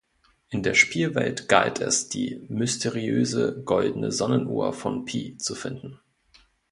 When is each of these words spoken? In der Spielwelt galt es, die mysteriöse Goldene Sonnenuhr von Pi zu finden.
In 0.49 0.63
der 0.63 0.73
Spielwelt 0.73 1.47
galt 1.47 1.79
es, 1.79 2.09
die 2.09 2.41
mysteriöse 2.49 3.61
Goldene 3.63 4.11
Sonnenuhr 4.11 4.73
von 4.73 5.05
Pi 5.05 5.37
zu 5.37 5.53
finden. 5.53 5.99